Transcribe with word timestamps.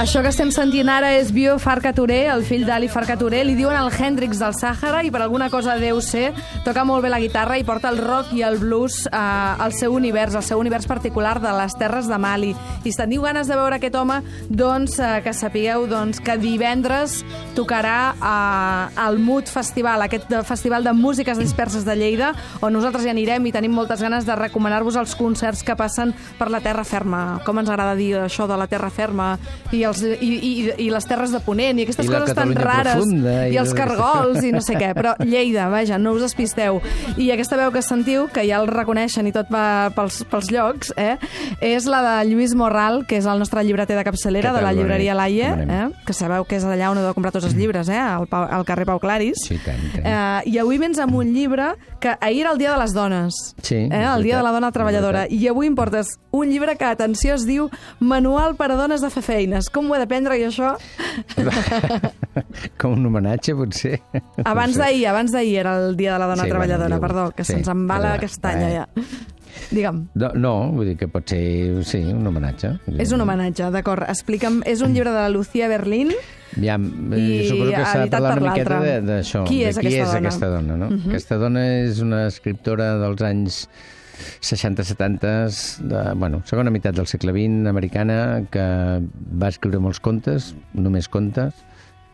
Això 0.00 0.22
que 0.24 0.30
estem 0.32 0.48
sentint 0.48 0.88
ara 0.88 1.10
és 1.18 1.28
Bio 1.28 1.58
Farca 1.60 1.90
Touré, 1.92 2.22
el 2.32 2.40
fill 2.48 2.62
d'Ali 2.64 2.86
Farca 2.88 3.18
Touré. 3.20 3.42
Li 3.44 3.52
diuen 3.52 3.76
el 3.76 3.90
Hendrix 3.92 4.38
del 4.40 4.54
Sàhara 4.56 5.02
i 5.04 5.10
per 5.12 5.20
alguna 5.20 5.50
cosa 5.52 5.74
deu 5.76 5.98
ser. 6.00 6.30
Toca 6.64 6.86
molt 6.88 7.04
bé 7.04 7.10
la 7.12 7.18
guitarra 7.20 7.58
i 7.60 7.66
porta 7.68 7.90
el 7.92 7.98
rock 8.00 8.30
i 8.32 8.40
el 8.46 8.56
blues 8.62 9.02
eh, 9.10 9.10
al 9.12 9.74
seu 9.76 9.92
univers, 9.92 10.38
al 10.38 10.42
seu 10.46 10.56
univers 10.58 10.86
particular 10.88 11.34
de 11.44 11.52
les 11.52 11.76
terres 11.76 12.08
de 12.08 12.16
Mali. 12.16 12.54
I 12.80 12.88
si 12.88 12.96
teniu 12.96 13.26
ganes 13.26 13.50
de 13.50 13.58
veure 13.60 13.76
aquest 13.76 13.98
home, 14.00 14.16
doncs 14.48 14.96
eh, 15.04 15.10
que 15.20 15.34
sapigueu 15.36 15.84
doncs, 15.90 16.22
que 16.24 16.38
divendres 16.40 17.18
tocarà 17.58 18.14
eh, 18.16 19.02
al 19.04 19.20
Mood 19.20 19.52
Festival, 19.52 20.06
aquest 20.08 20.30
de- 20.32 20.40
festival 20.48 20.82
de 20.88 20.96
músiques 20.96 21.36
disperses 21.36 21.84
de 21.84 21.98
Lleida, 22.00 22.32
on 22.64 22.72
nosaltres 22.72 23.04
hi 23.04 23.12
anirem 23.12 23.50
i 23.50 23.52
tenim 23.52 23.76
moltes 23.76 24.00
ganes 24.00 24.24
de 24.24 24.40
recomanar-vos 24.46 24.96
els 24.96 25.12
concerts 25.20 25.60
que 25.62 25.76
passen 25.76 26.16
per 26.40 26.48
la 26.48 26.64
terra 26.64 26.88
ferma. 26.88 27.42
Com 27.44 27.60
ens 27.60 27.68
agrada 27.68 27.92
dir 28.00 28.14
això 28.24 28.48
de 28.48 28.56
la 28.56 28.70
terra 28.70 28.88
ferma 28.88 29.34
i, 29.70 29.84
els, 29.90 30.02
i, 30.02 30.30
i, 30.36 30.52
i 30.86 30.88
les 30.92 31.06
terres 31.08 31.32
de 31.34 31.40
Ponent 31.44 31.78
i 31.78 31.84
aquestes 31.86 32.08
I 32.08 32.10
coses 32.10 32.34
tan 32.36 32.52
rares 32.56 32.96
profunda 32.96 33.34
i, 33.46 33.54
i 33.54 33.60
els 33.60 33.72
cargols 33.76 34.42
i 34.46 34.52
no 34.54 34.62
sé 34.64 34.76
què, 34.80 34.90
però 34.96 35.14
Lleida, 35.22 35.68
vaja, 35.72 35.98
no 36.00 36.14
us 36.16 36.24
despisteu. 36.24 36.80
I 37.20 37.30
aquesta 37.34 37.58
veu 37.60 37.70
que 37.74 37.82
sentiu, 37.84 38.26
que 38.32 38.44
ja 38.48 38.58
el 38.60 38.68
reconeixen 38.70 39.28
i 39.30 39.34
tot 39.34 39.50
va 39.52 39.90
pels, 39.94 40.22
pels 40.30 40.50
llocs, 40.50 40.92
eh? 40.98 41.14
és 41.64 41.86
la 41.90 42.02
de 42.06 42.16
Lluís 42.30 42.54
Morral, 42.58 43.04
que 43.06 43.20
és 43.20 43.28
el 43.30 43.38
nostre 43.40 43.62
llibreter 43.66 43.98
de 43.98 44.04
capçalera 44.06 44.54
de 44.56 44.64
la 44.64 44.72
llibreria 44.74 45.14
Com 45.14 45.70
eh? 45.70 45.88
que 46.06 46.14
sabeu 46.16 46.44
que 46.44 46.56
és 46.56 46.64
allà 46.64 46.90
on 46.90 46.98
heu 46.98 47.06
de 47.06 47.14
comprar 47.14 47.32
tots 47.32 47.46
els 47.46 47.54
llibres, 47.54 47.88
eh? 47.88 47.98
al, 48.00 48.26
Pau, 48.30 48.44
al 48.44 48.64
carrer 48.64 48.86
Pau 48.88 48.98
Claris. 49.02 49.38
Sí, 49.46 49.58
tant, 49.64 49.80
tant. 49.94 50.06
Eh, 50.06 50.50
I 50.54 50.58
avui 50.62 50.78
vens 50.78 50.98
amb 50.98 51.14
un 51.14 51.32
llibre 51.34 51.74
que 52.00 52.16
ahir 52.20 52.40
era 52.40 52.52
el 52.52 52.58
Dia 52.58 52.72
de 52.72 52.78
les 52.78 52.94
Dones, 52.94 53.34
Sí, 53.62 53.76
eh? 53.76 54.04
el 54.14 54.22
Dia 54.22 54.38
de 54.38 54.42
la 54.42 54.50
Dona 54.52 54.72
Treballadora. 54.72 55.26
I 55.28 55.48
avui 55.48 55.68
em 55.68 55.76
portes 55.76 56.18
un 56.32 56.48
llibre 56.48 56.76
que, 56.76 56.84
atenció, 56.84 57.34
es 57.34 57.44
diu 57.46 57.68
Manual 58.00 58.56
per 58.56 58.70
a 58.72 58.76
dones 58.78 59.02
de 59.02 59.10
fer 59.10 59.22
feines. 59.22 59.68
Com 59.72 59.79
ho 59.88 59.94
he 59.96 59.98
d'aprendre, 60.02 60.36
i 60.36 60.44
això? 60.48 60.74
Com 62.80 62.92
un 62.98 63.06
homenatge, 63.08 63.54
potser. 63.56 63.96
Abans 64.44 64.76
d'ahir, 64.78 65.06
abans 65.10 65.32
d'ahir 65.32 65.58
era 65.62 65.76
el 65.80 65.96
Dia 65.96 66.14
de 66.14 66.18
la 66.22 66.26
Dona 66.34 66.44
Sí, 66.44 66.50
Treballadora, 66.50 66.98
bueno, 66.98 67.00
perdó, 67.06 67.24
que 67.36 67.44
sí, 67.44 67.52
se'ns 67.54 67.68
embala 67.72 68.14
la 68.16 68.20
castanya 68.22 68.68
eh. 68.70 68.74
ja. 68.80 68.88
Digue'm. 69.70 69.98
No, 70.14 70.28
no, 70.38 70.52
vull 70.74 70.86
dir 70.92 70.96
que 70.98 71.08
pot 71.10 71.26
ser, 71.28 71.82
sí, 71.86 71.98
un 72.14 72.26
homenatge. 72.26 72.70
És 73.02 73.10
un 73.12 73.20
homenatge, 73.24 73.68
d'acord. 73.74 74.06
Explica'm, 74.08 74.60
és 74.66 74.80
un 74.82 74.94
llibre 74.94 75.10
de 75.12 75.18
la 75.20 75.28
Lucía 75.30 75.68
Berlín. 75.70 76.12
Ja, 76.56 76.74
I 76.80 77.20
I 77.20 77.48
suposo 77.48 77.70
que 77.74 77.84
s'ha 77.84 78.00
de 78.06 78.10
parlar 78.10 78.38
una 78.40 78.50
miqueta 78.54 78.80
de- 78.82 79.00
d'això. 79.06 79.44
Qui 79.46 79.60
de 79.62 79.68
és 79.70 79.78
qui 79.78 79.86
aquesta 79.86 80.02
és 80.02 80.12
dona? 80.14 80.28
aquesta 80.28 80.48
dona, 80.54 80.76
no? 80.80 80.88
Aquesta 81.06 81.36
dona 81.38 81.66
és 81.84 82.00
una 82.02 82.24
escriptora 82.26 82.92
dels 83.02 83.22
anys 83.22 83.60
60-70, 84.40 85.80
de, 85.90 86.04
bueno, 86.20 86.42
segona 86.48 86.72
meitat 86.74 86.96
del 86.96 87.08
segle 87.10 87.34
XX, 87.36 87.66
americana, 87.70 88.20
que 88.52 88.66
va 89.40 89.50
escriure 89.52 89.82
molts 89.82 90.02
contes, 90.04 90.54
només 90.74 91.08
contes, 91.08 91.66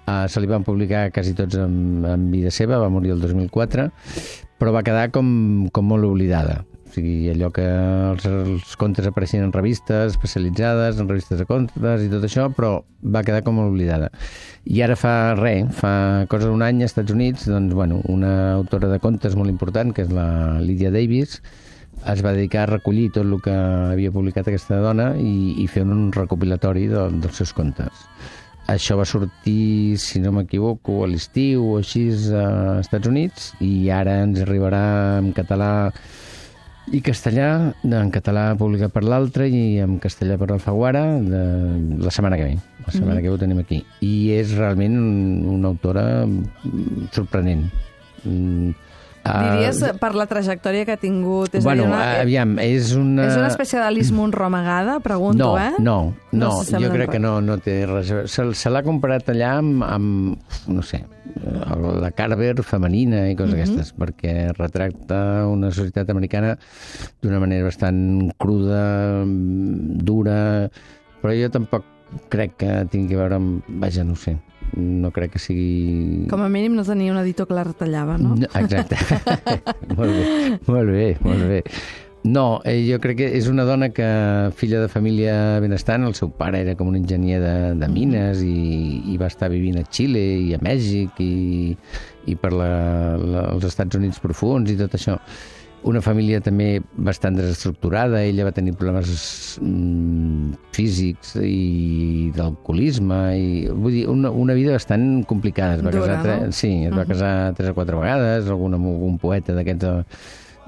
Uh, 0.07 0.29
se 0.31 0.39
li 0.39 0.47
van 0.47 0.63
publicar 0.63 1.09
quasi 1.11 1.33
tots 1.35 1.57
en, 1.59 2.05
en 2.07 2.29
vida 2.31 2.53
seva, 2.55 2.79
va 2.79 2.87
morir 2.95 3.11
el 3.17 3.23
2004, 3.25 3.89
però 4.55 4.71
va 4.71 4.85
quedar 4.87 5.09
com, 5.11 5.27
com 5.75 5.89
molt 5.91 6.07
oblidada. 6.07 6.61
O 6.87 6.93
sigui, 6.95 7.27
allò 7.33 7.49
que 7.51 7.65
els, 7.67 8.27
els 8.31 8.77
contes 8.79 9.09
apareixien 9.11 9.43
en 9.43 9.51
revistes 9.53 10.15
especialitzades, 10.15 11.01
en 11.03 11.11
revistes 11.11 11.43
de 11.43 11.49
contes 11.49 12.07
i 12.07 12.13
tot 12.13 12.23
això, 12.23 12.47
però 12.55 12.71
va 13.03 13.25
quedar 13.27 13.43
com 13.43 13.59
molt 13.59 13.75
oblidada. 13.75 14.13
I 14.71 14.85
ara 14.87 14.95
fa 14.95 15.35
res, 15.41 15.75
fa 15.75 15.91
cosa 16.31 16.53
d'un 16.53 16.63
any 16.63 16.85
als 16.85 16.95
Estats 16.95 17.11
Units, 17.11 17.51
doncs, 17.51 17.75
bueno, 17.75 17.99
una 18.07 18.55
autora 18.55 18.93
de 18.93 19.03
contes 19.03 19.35
molt 19.35 19.51
important, 19.51 19.91
que 19.91 20.07
és 20.07 20.15
la 20.15 20.29
Lydia 20.63 20.95
Davis, 20.95 21.41
es 22.13 22.23
va 22.23 22.35
dedicar 22.37 22.65
a 22.65 22.73
recollir 22.75 23.11
tot 23.15 23.27
el 23.27 23.39
que 23.43 23.55
havia 23.55 24.13
publicat 24.15 24.49
aquesta 24.49 24.81
dona 24.83 25.13
i, 25.19 25.57
i 25.63 25.67
fer 25.71 25.87
un 25.87 26.11
recopilatori 26.15 26.87
de, 26.93 27.07
dels 27.23 27.41
seus 27.43 27.55
contes. 27.57 28.07
Això 28.67 28.97
va 28.99 29.07
sortir, 29.07 29.97
si 30.03 30.19
no 30.19 30.33
m'equivoco, 30.35 31.05
a 31.05 31.11
l'estiu 31.11 31.63
o 31.71 31.77
així 31.79 32.09
als 32.11 32.31
Estats 32.83 33.07
Units 33.07 33.53
i 33.63 33.91
ara 33.95 34.21
ens 34.25 34.41
arribarà 34.43 34.87
en 35.21 35.31
català 35.37 35.71
i 36.95 37.01
castellà, 37.03 37.73
en 37.83 38.11
català 38.15 38.53
publicat 38.59 38.93
per 38.95 39.03
l'altre 39.03 39.49
i 39.51 39.79
en 39.83 39.97
castellà 40.03 40.37
per 40.39 40.51
l'Alfaguara 40.53 41.03
de 41.19 41.43
la 42.03 42.13
setmana 42.15 42.39
que 42.39 42.51
ve. 42.51 42.59
La 42.87 42.95
setmana 42.95 43.21
que 43.21 43.29
ve 43.29 43.35
ho 43.35 43.41
tenim 43.41 43.63
aquí. 43.63 43.81
I 44.07 44.15
és 44.37 44.55
realment 44.55 44.95
un, 44.99 45.17
una 45.57 45.73
autora 45.75 46.05
mm, 46.27 47.09
sorprenent. 47.17 47.67
Mm, 48.23 48.75
Diries, 49.27 49.83
per 50.01 50.13
la 50.19 50.27
trajectòria 50.31 50.87
que 50.89 50.97
ha 50.97 51.01
tingut... 51.01 51.55
És 51.59 51.65
bueno, 51.67 51.85
dir, 51.85 51.93
una, 51.93 52.05
aviam, 52.23 52.57
és 52.63 52.93
una... 52.99 53.27
és 53.29 53.37
una 53.39 53.51
espècie 53.51 53.81
d'Alice 53.83 54.15
Moon 54.17 54.33
romagada, 54.35 54.99
pregunto, 55.05 55.53
no, 55.53 55.59
eh? 55.59 55.73
No, 55.79 55.99
no, 56.33 56.53
no 56.63 56.81
jo 56.83 56.93
crec 56.93 57.07
res. 57.07 57.13
que 57.15 57.23
no, 57.23 57.39
no 57.45 57.59
té 57.63 57.79
res 57.87 58.13
a 58.13 58.21
veure. 58.21 58.33
Se, 58.33 58.47
se 58.59 58.73
l'ha 58.73 58.85
comparat 58.87 59.33
allà 59.35 59.57
amb, 59.61 59.85
amb, 59.87 60.55
no 60.73 60.85
sé, 60.87 61.03
la 62.01 62.11
Carver 62.17 62.55
femenina 62.63 63.27
i 63.31 63.37
coses 63.37 63.55
mm 63.55 63.59
-hmm. 63.59 63.63
aquestes, 63.63 63.95
perquè 63.97 64.53
retracta 64.57 65.47
una 65.47 65.71
societat 65.71 66.11
americana 66.11 66.57
d'una 67.23 67.41
manera 67.41 67.65
bastant 67.65 68.33
cruda, 68.39 69.25
dura, 69.27 70.71
però 71.23 71.33
jo 71.35 71.51
tampoc 71.51 71.85
crec 72.29 72.57
que 72.57 72.87
tingui 72.91 73.15
a 73.15 73.19
veure 73.19 73.35
amb... 73.35 73.65
Vaja, 73.69 74.05
no 74.05 74.15
sé, 74.15 74.37
no 74.75 75.13
crec 75.15 75.37
que 75.37 75.43
sigui... 75.43 76.27
Com 76.31 76.43
a 76.45 76.49
mínim 76.53 76.75
no 76.77 76.85
tenia 76.87 77.13
un 77.13 77.21
editor 77.23 77.49
que 77.49 77.57
la 77.57 77.67
retallava, 77.69 78.17
no? 78.19 78.35
No, 78.39 78.51
exacte. 78.59 78.99
molt 79.99 80.11
bé, 80.11 80.59
molt 80.67 80.93
bé, 80.93 81.07
molt 81.23 81.47
bé. 81.51 81.63
No, 82.27 82.61
eh, 82.65 82.81
jo 82.89 82.99
crec 82.99 83.21
que 83.21 83.27
és 83.39 83.47
una 83.47 83.63
dona 83.63 83.93
que, 83.95 84.07
filla 84.59 84.81
de 84.83 84.89
família 84.91 85.61
benestant, 85.63 86.03
el 86.09 86.17
seu 86.19 86.33
pare 86.35 86.65
era 86.65 86.75
com 86.75 86.89
un 86.91 86.97
enginyer 86.99 87.39
de, 87.39 87.55
de 87.79 87.89
mines 87.93 88.43
i, 88.43 89.03
i 89.13 89.19
va 89.21 89.29
estar 89.31 89.47
vivint 89.53 89.79
a 89.79 89.85
Xile 89.87 90.25
i 90.49 90.57
a 90.57 90.59
Mèxic 90.59 91.21
i, 91.23 91.77
i 92.27 92.35
per 92.35 92.51
la, 92.51 92.71
la, 93.23 93.45
els 93.53 93.69
Estats 93.71 93.95
Units 94.01 94.19
profuns 94.25 94.73
i 94.75 94.79
tot 94.81 94.99
això. 94.99 95.21
Una 95.87 96.01
família 96.03 96.41
també 96.43 96.81
bastant 96.99 97.37
desestructurada, 97.39 98.25
ella 98.27 98.49
va 98.49 98.53
tenir 98.53 98.73
problemes 98.75 99.59
mm, 99.63 100.57
físics 100.75 101.37
i 101.39 102.33
d'alcoholisme, 102.35 103.21
i 103.39 103.69
vull 103.71 103.95
dir, 103.95 104.07
una, 104.11 104.33
una 104.35 104.57
vida 104.59 104.75
bastant 104.75 105.23
complicada. 105.31 105.77
Es 105.79 105.85
va 105.87 105.93
Dura, 105.95 106.17
casar, 106.17 106.41
no? 106.43 106.53
Sí, 106.53 106.73
es 106.89 106.97
va 106.97 107.07
casar 107.07 107.55
tres 107.55 107.71
o 107.71 107.77
quatre 107.79 108.01
vegades, 108.03 108.51
algun 108.51 108.75
algun 108.75 109.17
poeta 109.23 109.55
d'aquests 109.55 109.87
de, 109.87 109.95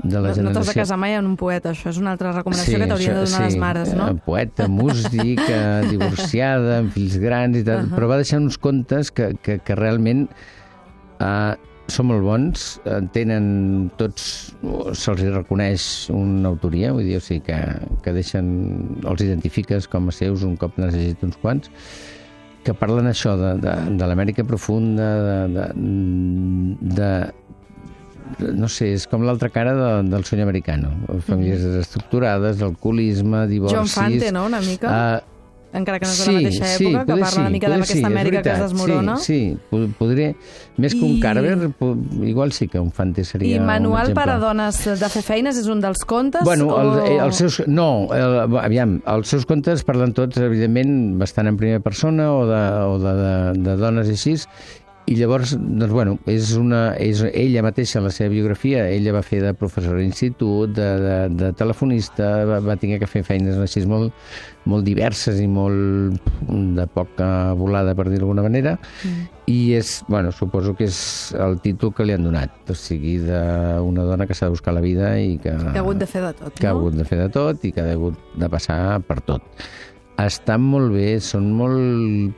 de 0.04 0.20
la 0.22 0.28
No, 0.28 0.28
no 0.28 0.30
t'has 0.30 0.36
de 0.36 0.44
generació. 0.44 0.80
casar 0.84 0.98
mai 1.02 1.16
en 1.18 1.26
un 1.26 1.36
poeta, 1.36 1.72
això 1.74 1.90
és 1.90 1.98
una 1.98 2.12
altra 2.14 2.30
recomanació 2.36 2.78
que 2.78 2.86
t'haurien 2.86 3.18
de 3.18 3.24
donar 3.26 3.44
les 3.48 3.56
mares, 3.58 3.94
no? 3.98 4.08
eh, 4.12 4.20
Poeta, 4.24 4.68
músic, 4.70 5.42
divorciada, 5.92 6.78
amb 6.84 6.94
fills 6.94 7.18
grans 7.18 7.58
i 7.58 7.64
tal, 7.66 7.82
uh 7.82 7.88
-huh. 7.88 7.96
però 7.96 8.06
va 8.14 8.22
deixar 8.22 8.38
uns 8.38 8.58
contes 8.58 9.10
que, 9.10 9.34
que, 9.42 9.58
que 9.58 9.74
realment 9.74 10.28
eh, 11.18 11.54
són 11.88 12.10
molt 12.10 12.24
bons, 12.24 12.66
eh, 12.84 13.00
tenen 13.14 13.88
tots, 14.00 14.28
se'ls 14.92 15.24
reconeix 15.32 15.86
una 16.12 16.52
autoria, 16.52 16.92
vull 16.92 17.08
dir, 17.08 17.16
o 17.18 17.24
sigui, 17.24 17.40
que, 17.48 17.58
que 18.04 18.14
deixen, 18.16 18.52
els 19.08 19.24
identifiques 19.24 19.88
com 19.90 20.10
a 20.10 20.14
seus 20.14 20.44
un 20.44 20.56
cop 20.60 20.76
n'has 20.76 20.94
llegit 20.96 21.24
uns 21.24 21.40
quants, 21.40 21.72
que 22.66 22.74
parlen 22.76 23.08
això 23.08 23.34
de, 23.40 23.54
de, 23.62 23.74
de 23.96 24.08
l'Amèrica 24.10 24.44
profunda, 24.44 25.08
de, 25.24 25.38
de, 25.56 25.68
de 26.98 28.52
no 28.52 28.68
sé, 28.68 28.90
és 28.92 29.06
com 29.08 29.24
l'altra 29.24 29.48
cara 29.48 29.72
de, 29.72 29.88
del 30.10 30.24
sueño 30.28 30.44
americano. 30.44 30.92
Famílies 31.24 31.64
desestructurades, 31.64 32.60
alcoholisme, 32.62 33.46
divorcis... 33.48 33.78
John 33.78 33.88
Fante, 33.88 34.30
no?, 34.34 34.44
una 34.50 34.60
mica. 34.60 34.92
Uh, 34.92 35.37
encara 35.72 35.98
que 36.00 36.06
no 36.06 36.12
és 36.12 36.18
de 36.24 36.32
la 36.32 36.38
mateixa 36.38 36.68
època, 36.78 37.04
que 37.04 37.16
parla 37.20 37.40
una 37.42 37.50
mica 37.52 37.68
d'aquesta 37.68 37.98
és 37.98 38.04
Amèrica 38.08 38.42
que 38.42 38.50
es 38.50 38.58
veritat, 38.58 38.70
desmorona. 38.70 39.16
Sí, 39.20 39.36
sí, 39.52 39.58
po- 39.70 39.88
podré... 39.98 40.28
Més 40.78 40.94
que 40.94 41.02
un 41.04 41.16
I- 41.16 41.20
Carver, 41.20 41.70
igual 42.24 42.52
sí 42.52 42.68
que 42.68 42.78
un 42.80 42.90
Fante 42.92 43.24
seria 43.24 43.56
I 43.56 43.60
Manual 43.60 44.14
per 44.14 44.28
a 44.30 44.38
dones 44.38 44.78
de 44.86 45.08
fer 45.12 45.22
feines 45.26 45.58
és 45.60 45.66
un 45.68 45.80
dels 45.84 46.04
contes? 46.08 46.42
Bueno, 46.46 46.70
el, 46.80 46.88
o... 46.88 47.04
eh, 47.04 47.18
els 47.26 47.36
seus... 47.42 47.60
No, 47.66 48.08
el, 48.14 48.56
aviam, 48.62 48.98
els 49.06 49.28
seus 49.28 49.44
contes 49.44 49.84
parlen 49.84 50.14
tots, 50.16 50.38
evidentment, 50.40 51.18
bastant 51.20 51.50
en 51.50 51.56
primera 51.60 51.80
persona 51.84 52.30
o 52.32 52.46
de, 52.48 52.62
o 52.88 52.98
de, 53.02 53.14
de, 53.22 53.34
de 53.68 53.76
dones 53.76 54.08
i 54.08 54.16
així, 54.16 54.36
i 55.08 55.14
llavors, 55.16 55.54
doncs, 55.56 55.92
bueno, 55.92 56.18
és 56.28 56.50
una, 56.60 56.92
és 57.00 57.22
ella 57.30 57.62
mateixa, 57.64 57.96
en 58.00 58.08
la 58.08 58.12
seva 58.12 58.28
biografia, 58.34 58.84
ella 58.92 59.14
va 59.16 59.22
fer 59.24 59.40
de 59.40 59.54
professora 59.56 60.02
d'institut, 60.02 60.74
de, 60.76 60.88
de, 61.00 61.16
de 61.32 61.48
telefonista, 61.56 62.26
va, 62.48 62.58
va 62.64 62.76
tenir 62.80 62.98
que 63.00 63.08
fer 63.08 63.22
feines 63.24 63.56
així 63.62 63.86
molt, 63.88 64.12
molt 64.68 64.84
diverses 64.84 65.40
i 65.40 65.46
molt 65.48 66.20
de 66.76 66.84
poca 66.92 67.28
volada, 67.56 67.94
per 67.96 68.08
dir 68.10 68.20
d'alguna 68.20 68.44
manera, 68.44 68.74
mm. 68.76 69.22
i 69.48 69.58
és, 69.78 69.94
bueno, 70.12 70.32
suposo 70.34 70.74
que 70.76 70.90
és 70.90 70.98
el 71.40 71.56
títol 71.64 71.94
que 71.96 72.04
li 72.04 72.12
han 72.12 72.26
donat, 72.28 72.58
o 72.68 72.76
sigui, 72.76 73.16
d'una 73.24 74.04
dona 74.10 74.26
que 74.28 74.36
s'ha 74.36 74.50
de 74.50 74.56
buscar 74.58 74.76
la 74.76 74.84
vida 74.84 75.14
i 75.16 75.38
que... 75.40 75.54
Que 75.54 75.78
ha 75.78 75.84
hagut 75.86 76.02
de 76.02 76.10
fer 76.10 76.26
de 76.26 76.34
tot, 76.42 76.58
que 76.58 76.68
ha 76.68 76.74
no? 76.74 76.82
hagut 76.82 76.98
de 77.00 77.08
fer 77.08 77.22
de 77.22 77.30
tot 77.32 77.64
i 77.64 77.72
que 77.72 77.86
ha 77.86 77.96
hagut 77.96 78.36
de 78.36 78.52
passar 78.52 78.82
per 79.08 79.22
tot. 79.24 79.64
Estan 80.20 80.68
molt 80.68 80.92
bé, 80.92 81.14
són 81.22 81.48
molt, 81.54 82.36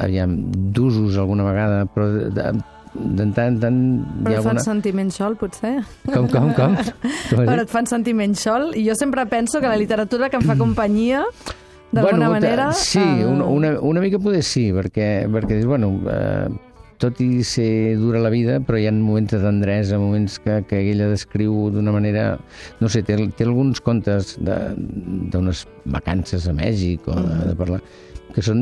aviam, 0.00 0.38
d'usos 0.72 1.18
alguna 1.20 1.44
vegada, 1.44 1.84
però 1.92 2.08
de, 2.12 2.30
de, 2.32 2.46
de 2.94 3.26
tant 3.36 3.56
en 3.56 3.60
tant 3.60 3.80
hi 3.80 4.24
Però 4.24 4.34
ha 4.34 4.38
et 4.38 4.46
fan 4.46 4.54
alguna... 4.54 4.64
sentir 4.64 4.94
menys 4.96 5.18
sol, 5.20 5.36
potser? 5.40 5.74
Com, 6.08 6.28
com, 6.32 6.52
com? 6.56 6.76
Però 7.36 7.60
et 7.60 7.72
fan 7.72 7.88
sentir 7.90 8.16
menys 8.16 8.46
sol? 8.46 8.70
I 8.76 8.86
jo 8.88 8.96
sempre 8.98 9.26
penso 9.30 9.60
que 9.60 9.68
la 9.68 9.76
literatura 9.80 10.30
que 10.32 10.40
em 10.40 10.46
fa 10.46 10.56
companyia, 10.58 11.24
d'alguna 11.92 12.30
bueno, 12.30 12.30
manera... 12.38 12.70
Sí, 12.72 13.02
eh, 13.02 13.26
una, 13.26 13.44
una, 13.44 13.74
una 13.80 14.04
mica 14.04 14.20
poder 14.22 14.42
sí, 14.46 14.70
perquè, 14.72 15.26
perquè 15.32 15.60
dius, 15.60 15.68
bueno, 15.68 15.92
eh, 16.08 16.48
tot 17.02 17.20
i 17.20 17.44
ser 17.44 17.96
dura 18.00 18.22
la 18.24 18.32
vida, 18.32 18.58
però 18.64 18.80
hi 18.80 18.88
ha 18.88 18.94
moments 18.96 19.34
de 19.34 19.42
tendresa, 19.42 20.00
moments 20.00 20.38
que, 20.42 20.62
que 20.68 20.80
ella 20.92 21.10
descriu 21.12 21.68
d'una 21.74 21.92
manera... 21.94 22.26
No 22.80 22.90
sé, 22.92 23.02
té, 23.06 23.18
té 23.36 23.46
alguns 23.46 23.82
contes 23.84 24.36
de- 24.40 24.74
d'unes 25.32 25.66
vacances 25.84 26.48
a 26.48 26.56
Mèxic 26.56 27.08
o 27.10 27.16
de, 27.20 27.40
de 27.52 27.56
parlar 27.58 27.82
que 28.36 28.42
són 28.44 28.58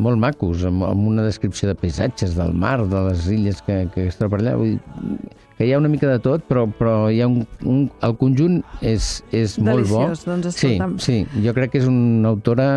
molt 0.00 0.16
macos, 0.16 0.62
amb, 0.64 0.86
amb 0.86 1.08
una 1.10 1.26
descripció 1.26 1.68
de 1.68 1.76
paisatges, 1.76 2.32
del 2.38 2.54
mar, 2.56 2.78
de 2.88 3.02
les 3.10 3.26
illes 3.28 3.60
que, 3.66 3.82
que 3.92 4.06
es 4.08 4.16
troba 4.16 4.38
allà. 4.40 4.54
Vull 4.56 4.70
dir, 4.72 5.26
que 5.58 5.66
hi 5.68 5.74
ha 5.74 5.80
una 5.82 5.90
mica 5.92 6.08
de 6.08 6.16
tot, 6.24 6.46
però, 6.48 6.62
però 6.78 6.94
hi 7.12 7.20
ha 7.20 7.26
un, 7.28 7.42
un, 7.68 7.82
el 8.06 8.16
conjunt 8.16 8.62
és, 8.80 9.10
és 9.36 9.58
molt 9.60 9.84
bo. 9.90 10.06
Deliciós, 10.06 10.24
doncs, 10.24 10.48
sí, 10.54 10.70
escolta'm. 10.70 10.96
sí, 11.04 11.18
jo 11.44 11.52
crec 11.58 11.74
que 11.74 11.82
és 11.82 11.90
una 11.90 12.32
autora 12.32 12.70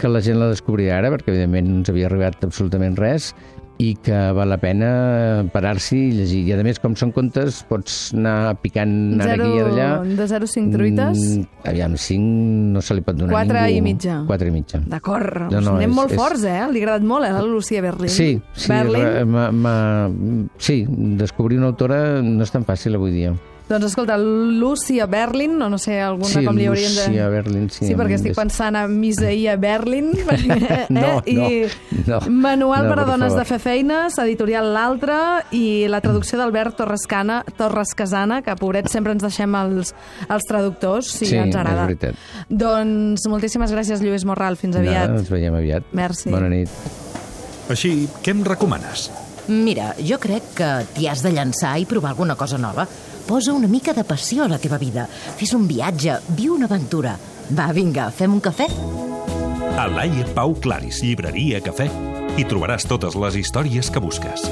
que 0.00 0.08
la 0.08 0.22
gent 0.24 0.40
la 0.40 0.48
descobrirà 0.48 0.96
ara, 1.02 1.10
perquè 1.12 1.34
evidentment 1.34 1.68
no 1.68 1.82
ens 1.82 1.92
havia 1.92 2.08
arribat 2.08 2.40
absolutament 2.46 2.96
res, 2.96 3.34
i 3.80 3.94
que 4.04 4.12
val 4.36 4.50
la 4.52 4.58
pena 4.60 4.88
parar-s'hi 5.54 5.96
i 6.10 6.12
llegir. 6.18 6.40
I 6.48 6.52
a 6.52 6.62
més, 6.66 6.78
com 6.82 6.92
són 7.00 7.12
contes, 7.16 7.62
pots 7.68 8.10
anar 8.12 8.58
picant 8.60 8.92
ara 9.16 9.30
Zero, 9.32 9.46
aquí 9.46 9.56
i 9.56 9.62
allà. 9.64 9.88
de 10.18 10.26
0 10.28 10.44
a 10.44 10.52
5 10.52 10.70
truites? 10.74 11.18
Mm, 11.38 11.46
aviam, 11.72 11.96
5 11.96 12.74
no 12.74 12.82
se 12.84 12.94
li 12.98 13.00
pot 13.06 13.16
donar 13.16 13.32
Quatre 13.32 13.58
a 13.58 13.66
ningú. 13.68 13.78
i 13.78 13.80
mitja. 13.88 14.18
4 14.28 14.48
i 14.48 14.50
mitja. 14.50 14.82
D'acord, 14.86 15.48
No, 15.50 15.60
no, 15.62 15.76
anem 15.76 15.88
és- 15.90 15.96
molt 15.96 16.10
és- 16.12 16.16
forts, 16.20 16.44
eh? 16.44 16.60
Li 16.72 16.80
ha 16.80 16.84
agradat 16.84 17.02
molt, 17.08 17.24
eh, 17.24 17.32
la 17.32 17.42
Lucía 17.42 17.80
Berlin. 17.80 18.08
Sí, 18.10 18.40
sí, 18.52 18.68
Berlin. 18.68 19.02
re- 19.02 19.24
m'ha- 19.24 19.50
m'ha- 19.50 20.10
sí, 20.58 20.84
descobrir 20.88 21.56
una 21.58 21.68
autora 21.68 22.20
no 22.22 22.42
és 22.42 22.50
tan 22.50 22.64
fàcil 22.66 22.94
avui 22.96 23.12
dia. 23.12 23.32
Doncs 23.70 23.84
escolta, 23.86 24.16
Lucia 24.18 25.06
Berlin, 25.06 25.52
o 25.62 25.68
no 25.70 25.78
sé, 25.78 26.00
alguna 26.02 26.26
sí, 26.32 26.40
com 26.44 26.56
li 26.58 26.64
haurien 26.66 26.90
de... 26.90 27.04
Lucia 27.06 27.28
Berlin, 27.30 27.68
sí. 27.70 27.84
Sí, 27.86 27.94
perquè 27.94 28.16
estic 28.18 28.34
pensant 28.34 28.74
en 28.74 28.96
Misaia 28.98 29.54
Berlin, 29.62 30.08
perquè, 30.26 30.88
No, 30.90 31.04
eh? 31.22 31.30
i 31.30 31.36
no, 31.38 32.16
no. 32.16 32.20
Manual 32.34 32.88
No, 32.88 32.96
per 32.96 33.04
a 33.04 33.06
dones 33.12 33.30
favor. 33.30 33.38
de 33.38 33.46
fer 33.52 33.60
feines, 33.62 34.18
editorial 34.18 34.72
L'Altre, 34.74 35.20
i 35.54 35.86
la 35.86 36.00
traducció 36.02 36.40
d'Albert 36.40 36.80
Torrescana, 36.82 37.44
Torres 37.56 37.94
Casana, 37.94 38.40
que 38.42 38.56
pobret 38.58 38.90
sempre 38.90 39.14
ens 39.14 39.22
deixem 39.22 39.54
els, 39.62 39.94
els 40.26 40.48
traductors, 40.50 41.06
si 41.14 41.30
Sí, 41.30 41.36
ens 41.38 41.54
és 41.54 41.60
agrada. 41.62 41.86
veritat. 41.86 42.18
Doncs 42.50 43.28
moltíssimes 43.30 43.70
gràcies, 43.70 44.02
Lluís 44.02 44.26
Morral. 44.26 44.58
Fins 44.58 44.74
aviat. 44.82 45.06
Nada, 45.14 45.22
ens 45.22 45.30
veiem 45.30 45.54
aviat. 45.54 45.86
Merci. 45.94 46.34
Bona 46.34 46.50
nit. 46.50 46.68
Així, 47.70 48.08
què 48.24 48.34
em 48.34 48.42
recomanes? 48.42 49.12
Mira, 49.50 49.96
jo 49.98 50.14
crec 50.22 50.52
que 50.54 50.66
t'hi 50.94 51.08
has 51.10 51.24
de 51.24 51.32
llançar 51.34 51.72
i 51.82 51.86
provar 51.90 52.12
alguna 52.12 52.36
cosa 52.38 52.58
nova. 52.58 52.84
Posa 53.26 53.52
una 53.52 53.66
mica 53.66 53.92
de 53.92 54.04
passió 54.06 54.44
a 54.44 54.48
la 54.48 54.60
teva 54.62 54.78
vida. 54.78 55.08
Fes 55.10 55.56
un 55.58 55.66
viatge, 55.66 56.20
viu 56.38 56.54
una 56.54 56.68
aventura. 56.70 57.16
Va, 57.50 57.66
vinga, 57.74 58.12
fem 58.14 58.38
un 58.38 58.40
cafè? 58.44 58.68
A 59.74 59.88
Laia 59.90 60.28
Pau 60.36 60.54
Claris, 60.62 61.02
llibreria, 61.02 61.58
cafè, 61.66 61.90
hi 62.38 62.46
trobaràs 62.46 62.86
totes 62.86 63.18
les 63.18 63.42
històries 63.42 63.90
que 63.90 64.02
busques. 64.02 64.46